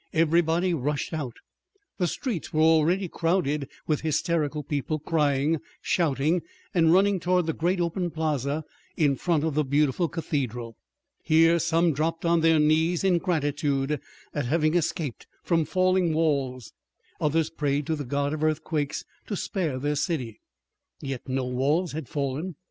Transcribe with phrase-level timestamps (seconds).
[0.13, 1.35] Everybody rushed out;
[1.99, 6.41] the streets were already crowded with hysterical people, crying, shouting,
[6.73, 8.63] and running toward the great open plaza
[8.97, 10.75] in front of the beautiful cathedral.
[11.21, 13.99] Here some dropped on their knees in gratitude
[14.33, 16.73] at having escaped from falling walls,
[17.19, 20.41] others prayed to the god of earthquakes to spare their city.
[20.99, 22.55] Yet no walls had fallen!